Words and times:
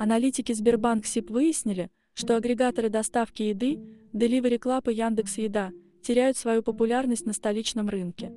Аналитики 0.00 0.54
Сбербанк 0.54 1.04
СИП 1.04 1.28
выяснили, 1.28 1.90
что 2.14 2.34
агрегаторы 2.34 2.88
доставки 2.88 3.42
еды, 3.42 3.78
Delivery 4.14 4.58
Club 4.58 4.90
и 4.90 4.96
Яндекс 4.96 5.36
Еда 5.36 5.72
теряют 6.02 6.38
свою 6.38 6.62
популярность 6.62 7.26
на 7.26 7.34
столичном 7.34 7.90
рынке. 7.90 8.32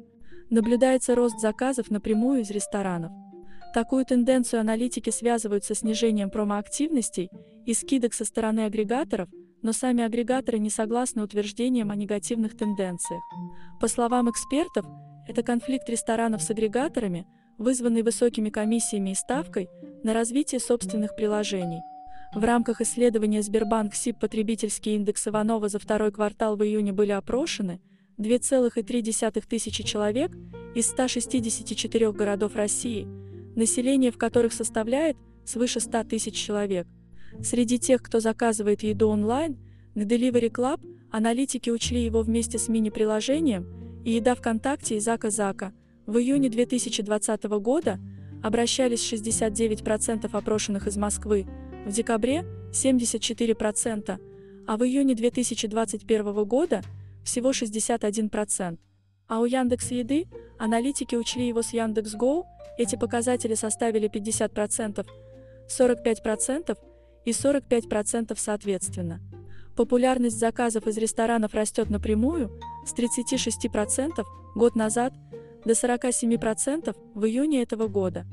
Наблюдается 0.50 1.16
рост 1.16 1.40
заказов 1.40 1.90
напрямую 1.90 2.42
из 2.42 2.52
ресторанов. 2.52 3.14
Такую 3.74 4.04
тенденцию 4.04 4.60
аналитики 4.60 5.10
связывают 5.10 5.64
со 5.64 5.74
снижением 5.74 6.30
промоактивностей 6.30 7.30
и 7.66 7.74
скидок 7.74 8.14
со 8.14 8.26
стороны 8.26 8.66
агрегаторов, 8.66 9.30
но 9.62 9.72
сами 9.72 10.04
агрегаторы 10.04 10.60
не 10.60 10.70
согласны 10.70 11.24
утверждениям 11.24 11.92
о 11.92 11.96
негативных 11.96 12.58
тенденциях. 12.58 13.24
По 13.80 13.88
словам 13.88 14.30
экспертов, 14.30 14.86
это 15.30 15.44
конфликт 15.44 15.88
ресторанов 15.88 16.44
с 16.44 16.50
агрегаторами, 16.50 17.26
вызванный 17.58 18.02
высокими 18.02 18.50
комиссиями 18.50 19.12
и 19.12 19.16
ставкой 19.16 19.70
на 20.04 20.14
развитие 20.14 20.60
собственных 20.60 21.16
приложений. 21.16 21.82
В 22.36 22.44
рамках 22.44 22.82
исследования 22.82 23.42
Сбербанк 23.42 23.94
СИП 23.94 24.20
потребительские 24.20 24.96
индексы 24.96 25.30
Иванова 25.30 25.70
за 25.70 25.80
второй 25.80 26.12
квартал 26.12 26.58
в 26.58 26.64
июне 26.64 26.92
были 26.92 27.12
опрошены 27.12 27.80
2,3 28.18 29.44
тысячи 29.48 29.84
человек 29.84 30.32
из 30.76 30.88
164 30.88 32.12
городов 32.12 32.56
России, 32.56 33.08
население 33.56 34.12
в 34.12 34.18
которых 34.18 34.54
составляет 34.54 35.16
свыше 35.46 35.80
100 35.80 36.04
тысяч 36.06 36.36
человек. 36.36 36.88
Среди 37.42 37.80
тех, 37.80 38.02
кто 38.02 38.20
заказывает 38.20 38.84
еду 38.84 39.10
онлайн, 39.10 39.58
к 39.96 40.00
Delivery 40.00 40.52
Club 40.52 40.82
аналитики 41.12 41.70
учли 41.70 42.04
его 42.04 42.22
вместе 42.22 42.58
с 42.58 42.68
мини-приложением 42.68 44.02
и 44.04 44.14
еда 44.14 44.36
ВКонтакте 44.36 44.98
и 44.98 45.00
Зака 45.00 45.30
Зака. 45.30 45.72
В 46.06 46.18
июне 46.18 46.50
2020 46.50 47.44
года 47.44 48.00
обращались 48.44 49.12
69% 49.12 50.30
опрошенных 50.32 50.86
из 50.86 50.98
Москвы, 50.98 51.48
в 51.86 51.92
декабре 51.92 52.46
74%, 52.72 54.20
а 54.68 54.78
в 54.78 54.84
июне 54.84 55.16
2021 55.16 56.44
года 56.44 56.82
всего 57.24 57.52
61%. 57.52 58.78
А 59.28 59.40
у 59.40 59.46
Яндекс 59.46 59.92
Еды 59.92 60.28
аналитики 60.60 61.16
учли 61.16 61.48
его 61.48 61.62
с 61.62 61.74
Яндекс.Го, 61.74 62.46
эти 62.78 62.96
показатели 62.96 63.56
составили 63.56 64.10
50%, 64.10 65.06
45% 65.68 66.78
и 67.26 67.32
45% 67.32 68.36
соответственно. 68.38 69.22
Популярность 69.76 70.38
заказов 70.38 70.86
из 70.86 70.98
ресторанов 70.98 71.54
растет 71.54 71.90
напрямую 71.90 72.52
с 72.86 72.94
36% 72.94 74.24
год 74.56 74.76
назад 74.76 75.14
до 75.66 75.74
47% 75.74 76.96
в 77.14 77.26
июне 77.26 77.62
этого 77.62 77.88
года. 77.88 78.26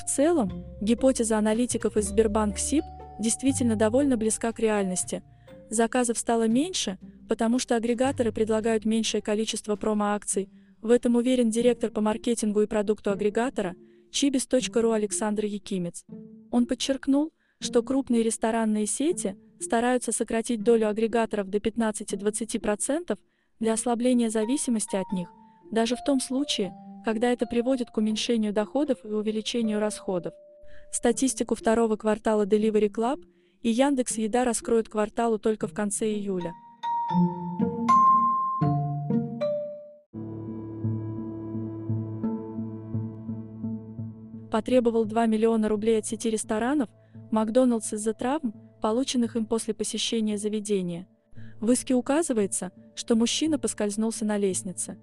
В 0.00 0.08
целом, 0.08 0.64
гипотеза 0.80 1.38
аналитиков 1.38 1.96
из 1.96 2.08
Сбербанк 2.08 2.58
СИП 2.58 2.84
действительно 3.18 3.76
довольно 3.76 4.16
близка 4.16 4.52
к 4.52 4.58
реальности. 4.58 5.22
Заказов 5.68 6.18
стало 6.18 6.48
меньше, 6.48 6.98
потому 7.28 7.58
что 7.58 7.76
агрегаторы 7.76 8.32
предлагают 8.32 8.84
меньшее 8.84 9.22
количество 9.22 9.76
промо-акций. 9.76 10.48
В 10.80 10.90
этом 10.90 11.16
уверен 11.16 11.50
директор 11.50 11.90
по 11.90 12.00
маркетингу 12.00 12.62
и 12.62 12.66
продукту 12.66 13.10
агрегатора 13.10 13.76
chibis.ru 14.10 14.94
Александр 14.94 15.44
Якимец. 15.44 16.04
Он 16.50 16.66
подчеркнул, 16.66 17.32
что 17.60 17.82
крупные 17.82 18.22
ресторанные 18.22 18.86
сети 18.86 19.36
стараются 19.60 20.12
сократить 20.12 20.62
долю 20.62 20.88
агрегаторов 20.88 21.48
до 21.48 21.58
15-20% 21.58 23.18
для 23.60 23.74
ослабления 23.74 24.30
зависимости 24.30 24.96
от 24.96 25.12
них, 25.12 25.28
даже 25.70 25.96
в 25.96 26.04
том 26.04 26.20
случае, 26.20 26.74
когда 27.04 27.32
это 27.32 27.46
приводит 27.46 27.90
к 27.90 27.96
уменьшению 27.96 28.52
доходов 28.52 28.98
и 29.04 29.08
увеличению 29.08 29.80
расходов. 29.80 30.34
Статистику 30.90 31.54
второго 31.54 31.96
квартала 31.96 32.46
Delivery 32.46 32.90
Club 32.90 33.24
и 33.62 33.70
Яндекс 33.70 34.18
Еда 34.18 34.44
раскроют 34.44 34.88
кварталу 34.88 35.38
только 35.38 35.66
в 35.66 35.74
конце 35.74 36.06
июля. 36.12 36.52
Потребовал 44.50 45.04
2 45.04 45.26
миллиона 45.26 45.68
рублей 45.68 46.00
от 46.00 46.06
сети 46.06 46.28
ресторанов 46.28 46.90
Макдоналдс 47.30 47.92
из-за 47.92 48.12
травм, 48.14 48.52
полученных 48.82 49.36
им 49.36 49.46
после 49.46 49.74
посещения 49.74 50.36
заведения. 50.36 51.06
В 51.60 51.70
иске 51.70 51.94
указывается, 51.94 52.72
что 52.96 53.14
мужчина 53.14 53.58
поскользнулся 53.58 54.24
на 54.24 54.38
лестнице. 54.38 54.98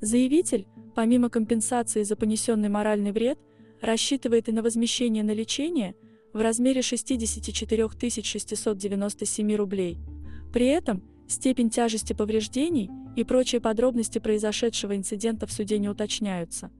Заявитель, 0.00 0.66
помимо 0.94 1.28
компенсации 1.28 2.02
за 2.02 2.16
понесенный 2.16 2.68
моральный 2.68 3.12
вред, 3.12 3.38
рассчитывает 3.82 4.48
и 4.48 4.52
на 4.52 4.62
возмещение 4.62 5.22
на 5.22 5.32
лечение 5.32 5.94
в 6.32 6.40
размере 6.40 6.82
64 6.82 7.88
697 8.22 9.54
рублей. 9.56 9.98
При 10.52 10.66
этом 10.66 11.02
степень 11.28 11.70
тяжести 11.70 12.12
повреждений 12.12 12.90
и 13.16 13.24
прочие 13.24 13.60
подробности 13.60 14.18
произошедшего 14.18 14.96
инцидента 14.96 15.46
в 15.46 15.52
суде 15.52 15.78
не 15.78 15.88
уточняются. 15.88 16.70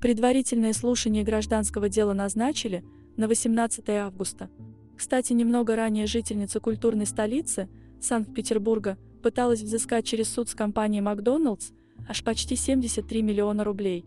Предварительное 0.00 0.72
слушание 0.72 1.24
гражданского 1.24 1.88
дела 1.88 2.12
назначили 2.12 2.84
на 3.16 3.28
18 3.28 3.88
августа. 3.90 4.50
Кстати, 4.96 5.32
немного 5.32 5.76
ранее 5.76 6.06
жительница 6.06 6.60
культурной 6.60 7.06
столицы 7.06 7.68
Санкт-Петербурга 8.00 8.98
пыталась 9.22 9.62
взыскать 9.62 10.06
через 10.06 10.28
суд 10.28 10.48
с 10.48 10.54
компанией 10.54 11.00
«Макдоналдс» 11.00 11.70
аж 12.08 12.22
почти 12.22 12.56
73 12.56 13.22
миллиона 13.22 13.64
рублей. 13.64 14.04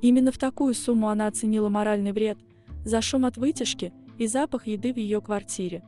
Именно 0.00 0.32
в 0.32 0.38
такую 0.38 0.74
сумму 0.74 1.08
она 1.08 1.26
оценила 1.26 1.68
моральный 1.68 2.12
вред 2.12 2.38
за 2.84 3.00
шум 3.00 3.24
от 3.24 3.36
вытяжки 3.36 3.92
и 4.18 4.26
запах 4.26 4.66
еды 4.66 4.92
в 4.92 4.96
ее 4.96 5.20
квартире. 5.20 5.82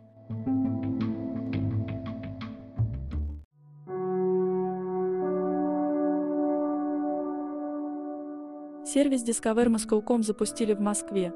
Сервис 8.86 9.24
Discover 9.24 9.66
Moscow.com 9.66 10.22
запустили 10.22 10.72
в 10.72 10.80
Москве. 10.80 11.32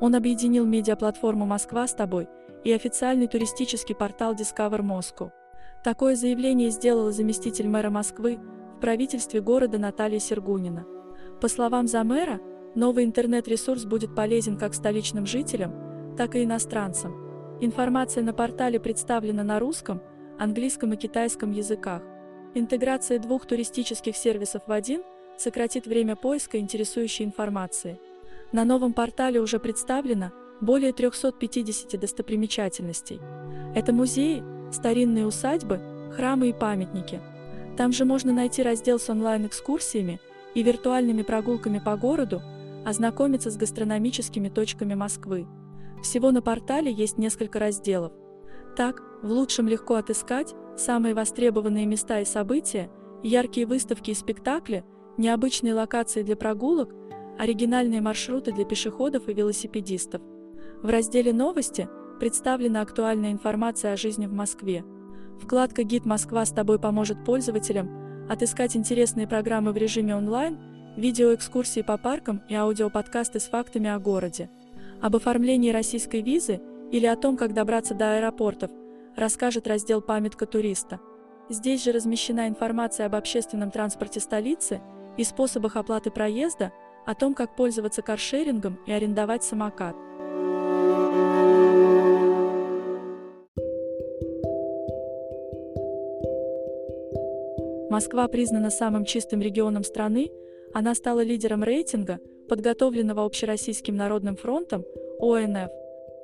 Он 0.00 0.14
объединил 0.14 0.66
медиаплатформу 0.66 1.46
«Москва 1.46 1.86
с 1.86 1.94
тобой» 1.94 2.28
и 2.64 2.72
официальный 2.72 3.28
туристический 3.28 3.94
портал 3.94 4.34
Discover 4.34 4.82
Moscow. 4.82 5.30
Такое 5.82 6.16
заявление 6.16 6.70
сделала 6.70 7.10
заместитель 7.10 7.68
мэра 7.68 7.88
Москвы 7.88 8.38
в 8.78 8.80
правительстве 8.80 9.40
города 9.40 9.76
Наталья 9.76 10.20
Сергунина. 10.20 10.86
По 11.40 11.48
словам 11.48 11.88
замэра, 11.88 12.40
новый 12.76 13.04
интернет-ресурс 13.04 13.84
будет 13.84 14.14
полезен 14.14 14.56
как 14.56 14.72
столичным 14.72 15.26
жителям, 15.26 16.14
так 16.16 16.36
и 16.36 16.44
иностранцам. 16.44 17.58
Информация 17.60 18.22
на 18.22 18.32
портале 18.32 18.78
представлена 18.78 19.42
на 19.42 19.58
русском, 19.58 20.00
английском 20.38 20.92
и 20.92 20.96
китайском 20.96 21.50
языках. 21.50 22.02
Интеграция 22.54 23.18
двух 23.18 23.46
туристических 23.46 24.16
сервисов 24.16 24.62
в 24.68 24.70
один 24.70 25.02
сократит 25.36 25.86
время 25.86 26.14
поиска 26.14 26.60
интересующей 26.60 27.24
информации. 27.24 27.98
На 28.52 28.64
новом 28.64 28.92
портале 28.92 29.40
уже 29.40 29.58
представлено 29.58 30.30
более 30.60 30.92
350 30.92 31.98
достопримечательностей. 31.98 33.20
Это 33.74 33.92
музеи, 33.92 34.44
старинные 34.70 35.26
усадьбы, 35.26 35.80
храмы 36.14 36.50
и 36.50 36.52
памятники– 36.52 37.20
там 37.78 37.92
же 37.92 38.04
можно 38.04 38.32
найти 38.32 38.64
раздел 38.64 38.98
с 38.98 39.08
онлайн-экскурсиями 39.08 40.18
и 40.52 40.64
виртуальными 40.64 41.22
прогулками 41.22 41.78
по 41.78 41.96
городу, 41.96 42.42
ознакомиться 42.84 43.52
с 43.52 43.56
гастрономическими 43.56 44.48
точками 44.48 44.94
Москвы. 44.94 45.46
Всего 46.02 46.32
на 46.32 46.42
портале 46.42 46.90
есть 46.90 47.18
несколько 47.18 47.60
разделов. 47.60 48.12
Так, 48.76 49.00
в 49.22 49.30
лучшем 49.30 49.68
легко 49.68 49.94
отыскать 49.94 50.56
самые 50.76 51.14
востребованные 51.14 51.86
места 51.86 52.18
и 52.18 52.24
события, 52.24 52.90
яркие 53.22 53.64
выставки 53.64 54.10
и 54.10 54.14
спектакли, 54.14 54.84
необычные 55.16 55.74
локации 55.74 56.24
для 56.24 56.34
прогулок, 56.34 56.92
оригинальные 57.38 58.00
маршруты 58.00 58.50
для 58.50 58.64
пешеходов 58.64 59.28
и 59.28 59.34
велосипедистов. 59.34 60.20
В 60.82 60.88
разделе 60.88 61.32
«Новости» 61.32 61.88
представлена 62.18 62.80
актуальная 62.80 63.30
информация 63.30 63.92
о 63.92 63.96
жизни 63.96 64.26
в 64.26 64.32
Москве. 64.32 64.84
Вкладка 65.40 65.82
«Гид 65.82 66.04
Москва» 66.04 66.44
с 66.44 66.50
тобой 66.50 66.78
поможет 66.78 67.24
пользователям 67.24 68.26
отыскать 68.28 68.76
интересные 68.76 69.26
программы 69.26 69.72
в 69.72 69.76
режиме 69.76 70.14
онлайн, 70.14 70.58
видеоэкскурсии 70.96 71.82
по 71.82 71.96
паркам 71.96 72.42
и 72.48 72.54
аудиоподкасты 72.54 73.40
с 73.40 73.44
фактами 73.44 73.88
о 73.88 73.98
городе. 73.98 74.50
Об 75.00 75.16
оформлении 75.16 75.70
российской 75.70 76.20
визы 76.20 76.60
или 76.90 77.06
о 77.06 77.16
том, 77.16 77.36
как 77.36 77.54
добраться 77.54 77.94
до 77.94 78.16
аэропортов, 78.16 78.70
расскажет 79.16 79.66
раздел 79.66 80.02
«Памятка 80.02 80.44
туриста». 80.44 81.00
Здесь 81.48 81.82
же 81.82 81.92
размещена 81.92 82.48
информация 82.48 83.06
об 83.06 83.14
общественном 83.14 83.70
транспорте 83.70 84.20
столицы 84.20 84.82
и 85.16 85.24
способах 85.24 85.76
оплаты 85.76 86.10
проезда, 86.10 86.72
о 87.06 87.14
том, 87.14 87.32
как 87.32 87.56
пользоваться 87.56 88.02
каршерингом 88.02 88.78
и 88.86 88.92
арендовать 88.92 89.42
самокат. 89.42 89.96
Москва 97.98 98.28
признана 98.28 98.70
самым 98.70 99.04
чистым 99.04 99.40
регионом 99.40 99.82
страны, 99.82 100.30
она 100.72 100.94
стала 100.94 101.18
лидером 101.18 101.64
рейтинга, 101.64 102.20
подготовленного 102.48 103.24
Общероссийским 103.24 103.96
народным 103.96 104.36
фронтом, 104.36 104.84
ОНФ. 105.18 105.68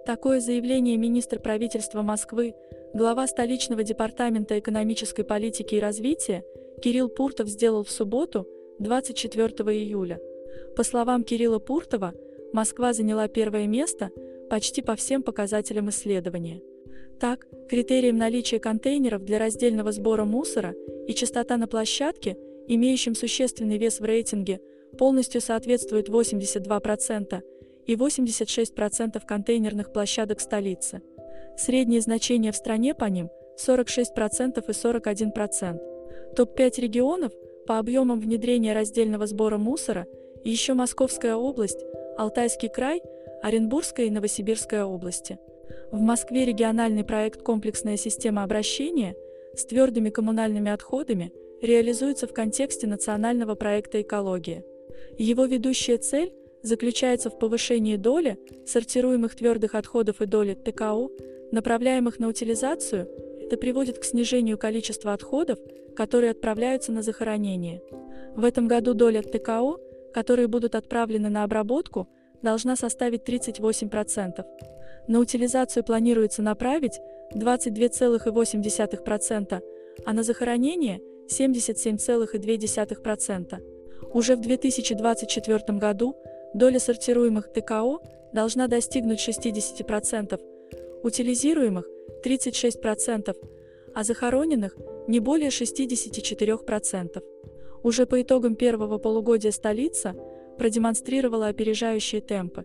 Такое 0.06 0.38
заявление 0.38 0.96
министр 0.96 1.40
правительства 1.40 2.02
Москвы, 2.02 2.54
глава 2.94 3.26
столичного 3.26 3.82
департамента 3.82 4.56
экономической 4.56 5.24
политики 5.24 5.74
и 5.74 5.80
развития 5.80 6.44
Кирилл 6.80 7.08
Пуртов 7.08 7.48
сделал 7.48 7.82
в 7.82 7.90
субботу, 7.90 8.46
24 8.78 9.48
июля. 9.76 10.20
По 10.76 10.84
словам 10.84 11.24
Кирилла 11.24 11.58
Пуртова, 11.58 12.14
Москва 12.52 12.92
заняла 12.92 13.26
первое 13.26 13.66
место 13.66 14.12
почти 14.48 14.80
по 14.80 14.94
всем 14.94 15.24
показателям 15.24 15.88
исследования. 15.88 16.62
Так, 17.18 17.48
критериям 17.68 18.16
наличия 18.16 18.60
контейнеров 18.60 19.24
для 19.24 19.40
раздельного 19.40 19.90
сбора 19.90 20.24
мусора 20.24 20.76
и 21.06 21.14
частота 21.14 21.56
на 21.56 21.66
площадке, 21.66 22.36
имеющим 22.66 23.14
существенный 23.14 23.78
вес 23.78 24.00
в 24.00 24.04
рейтинге, 24.04 24.60
полностью 24.98 25.40
соответствует 25.40 26.08
82% 26.08 27.42
и 27.86 27.94
86% 27.94 29.26
контейнерных 29.26 29.92
площадок 29.92 30.40
столицы. 30.40 31.02
Средние 31.56 32.00
значения 32.00 32.52
в 32.52 32.56
стране 32.56 32.94
по 32.94 33.04
ним 33.04 33.28
46% 33.58 34.64
и 34.66 34.70
41%. 34.70 36.34
Топ-5 36.34 36.80
регионов 36.80 37.32
по 37.66 37.78
объемам 37.78 38.20
внедрения 38.20 38.72
раздельного 38.72 39.26
сбора 39.26 39.58
мусора 39.58 40.06
еще 40.44 40.74
Московская 40.74 41.36
область, 41.36 41.80
Алтайский 42.18 42.68
край, 42.68 43.02
Оренбургская 43.42 44.06
и 44.06 44.10
Новосибирская 44.10 44.84
области. 44.84 45.38
В 45.90 46.00
Москве 46.00 46.44
региональный 46.44 47.04
проект 47.04 47.42
«Комплексная 47.42 47.96
система 47.96 48.42
обращения» 48.42 49.14
с 49.56 49.64
твердыми 49.64 50.10
коммунальными 50.10 50.70
отходами 50.70 51.32
реализуется 51.62 52.26
в 52.26 52.32
контексте 52.32 52.86
национального 52.86 53.54
проекта 53.54 54.02
«Экология». 54.02 54.64
Его 55.18 55.44
ведущая 55.44 55.98
цель 55.98 56.32
заключается 56.62 57.30
в 57.30 57.38
повышении 57.38 57.96
доли 57.96 58.38
сортируемых 58.66 59.34
твердых 59.34 59.74
отходов 59.74 60.20
и 60.20 60.26
доли 60.26 60.54
ТКО, 60.54 61.08
направляемых 61.52 62.18
на 62.18 62.28
утилизацию, 62.28 63.08
это 63.44 63.58
приводит 63.58 63.98
к 63.98 64.04
снижению 64.04 64.56
количества 64.56 65.12
отходов, 65.12 65.58
которые 65.94 66.30
отправляются 66.30 66.92
на 66.92 67.02
захоронение. 67.02 67.82
В 68.34 68.44
этом 68.44 68.66
году 68.66 68.94
доля 68.94 69.22
ТКО, 69.22 69.78
которые 70.12 70.48
будут 70.48 70.74
отправлены 70.74 71.28
на 71.28 71.44
обработку, 71.44 72.08
должна 72.42 72.76
составить 72.76 73.28
38%. 73.28 74.44
На 75.06 75.20
утилизацию 75.20 75.84
планируется 75.84 76.42
направить 76.42 76.98
22,8%, 77.34 79.62
а 80.04 80.12
на 80.12 80.22
захоронение 80.22 81.00
77,2%. 81.28 83.62
Уже 84.12 84.36
в 84.36 84.40
2024 84.40 85.78
году 85.78 86.14
доля 86.54 86.78
сортируемых 86.78 87.52
ТКО 87.52 87.98
должна 88.32 88.68
достигнуть 88.68 89.26
60%, 89.26 90.40
утилизируемых 91.02 91.88
36%, 92.24 93.34
а 93.94 94.04
захороненных 94.04 94.76
не 95.08 95.20
более 95.20 95.50
64%. 95.50 97.22
Уже 97.82 98.06
по 98.06 98.22
итогам 98.22 98.56
первого 98.56 98.98
полугодия 98.98 99.50
столица 99.50 100.14
продемонстрировала 100.58 101.48
опережающие 101.48 102.20
темпы. 102.20 102.64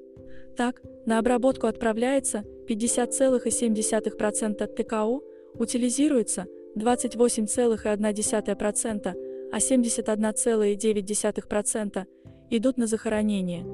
Так, 0.56 0.82
на 1.06 1.20
обработку 1.20 1.68
отправляется 1.68 2.44
50,7% 2.69 4.68
ТКО, 4.68 5.21
утилизируется 5.56 6.45
28,1%, 6.77 9.16
а 9.51 9.57
71,9% 9.57 12.06
идут 12.51 12.77
на 12.77 12.86
захоронение. 12.88 13.66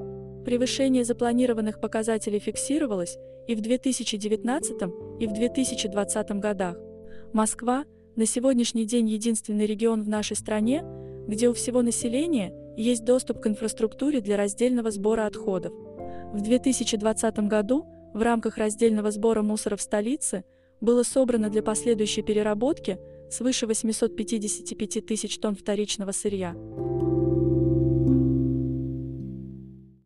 Превышение 0.44 1.04
запланированных 1.04 1.80
показателей 1.80 2.38
фиксировалось 2.38 3.18
и 3.46 3.54
в 3.54 3.60
2019 3.60 4.76
и 5.20 5.26
в 5.26 5.32
2020 5.32 6.30
годах. 6.40 6.76
Москва 7.32 7.84
на 8.16 8.26
сегодняшний 8.26 8.86
день 8.86 9.08
единственный 9.10 9.66
регион 9.66 10.02
в 10.02 10.08
нашей 10.08 10.36
стране, 10.36 10.82
где 11.26 11.48
у 11.48 11.52
всего 11.52 11.82
населения 11.82 12.54
есть 12.76 13.04
доступ 13.04 13.40
к 13.40 13.46
инфраструктуре 13.46 14.20
для 14.20 14.36
раздельного 14.36 14.90
сбора 14.90 15.26
отходов. 15.26 15.72
В 16.32 16.40
2020 16.40 17.38
году 17.40 17.86
в 18.16 18.22
рамках 18.22 18.56
раздельного 18.56 19.10
сбора 19.10 19.42
мусора 19.42 19.76
в 19.76 19.82
столице 19.82 20.44
было 20.80 21.02
собрано 21.02 21.50
для 21.50 21.62
последующей 21.62 22.22
переработки 22.22 22.98
свыше 23.30 23.66
855 23.66 25.04
тысяч 25.04 25.38
тонн 25.38 25.54
вторичного 25.54 26.12
сырья. 26.12 26.56